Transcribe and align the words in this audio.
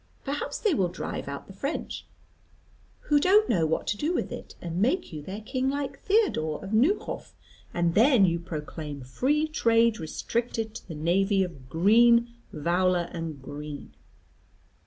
Perhaps 0.23 0.57
they 0.57 0.73
will 0.73 0.87
drive 0.87 1.27
out 1.27 1.45
the 1.45 1.53
French, 1.53 2.07
who 3.01 3.19
don't 3.19 3.47
know 3.47 3.67
what 3.67 3.85
to 3.85 3.97
do 3.97 4.15
with 4.15 4.31
it, 4.31 4.55
and 4.59 4.81
make 4.81 5.13
you 5.13 5.21
their 5.21 5.41
king 5.41 5.69
like 5.69 5.99
Theodore 5.99 6.63
of 6.63 6.73
Neuhoff; 6.73 7.35
and 7.71 7.93
then 7.93 8.25
you 8.25 8.39
proclaim 8.39 9.01
free 9.01 9.47
trade 9.47 9.99
restricted 9.99 10.73
to 10.73 10.87
the 10.87 10.95
navy 10.95 11.43
of 11.43 11.69
Green, 11.69 12.33
Vowler, 12.51 13.09
and 13.13 13.39
Green. 13.43 13.93